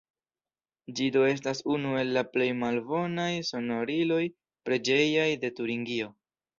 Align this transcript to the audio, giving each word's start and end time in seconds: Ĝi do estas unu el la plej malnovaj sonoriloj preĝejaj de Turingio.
Ĝi 0.99 1.09
do 1.15 1.21
estas 1.33 1.61
unu 1.75 1.93
el 2.01 2.11
la 2.17 2.25
plej 2.33 2.49
malnovaj 2.63 3.29
sonoriloj 3.53 4.21
preĝejaj 4.71 5.33
de 5.47 5.57
Turingio. 5.59 6.15